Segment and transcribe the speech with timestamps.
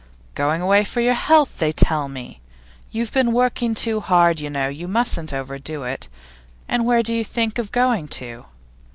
[0.33, 2.41] 'Going away for your health, they tell me.
[2.89, 4.67] You've been working too hard, you know.
[4.67, 6.07] You mustn't overdo it.
[6.67, 8.45] And where do you think of going to?